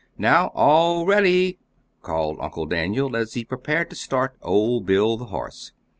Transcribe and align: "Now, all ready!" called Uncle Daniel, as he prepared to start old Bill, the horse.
"Now, 0.17 0.47
all 0.55 1.05
ready!" 1.05 1.59
called 2.01 2.39
Uncle 2.41 2.65
Daniel, 2.65 3.15
as 3.15 3.35
he 3.35 3.45
prepared 3.45 3.91
to 3.91 3.95
start 3.95 4.35
old 4.41 4.87
Bill, 4.87 5.15
the 5.15 5.25
horse. 5.25 5.73